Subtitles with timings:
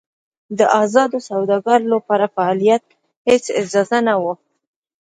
[0.57, 2.83] د ازادو سوداګرو لپاره د فعالیت
[3.29, 4.33] هېڅ اجازه نه وه.